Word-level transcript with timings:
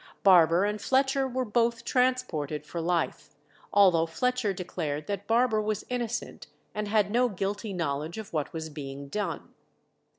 Barber 0.23 0.65
and 0.65 0.81
Fletcher 0.81 1.27
were 1.27 1.45
both 1.45 1.85
transported 1.85 2.65
for 2.65 2.81
life, 2.81 3.35
although 3.71 4.07
Fletcher 4.07 4.51
declared 4.51 5.05
that 5.05 5.27
Barber 5.27 5.61
was 5.61 5.85
innocent, 5.89 6.47
and 6.73 6.87
had 6.87 7.11
no 7.11 7.29
guilty 7.29 7.71
knowledge 7.71 8.17
of 8.17 8.33
what 8.33 8.51
was 8.51 8.71
being 8.71 9.09
done. 9.09 9.53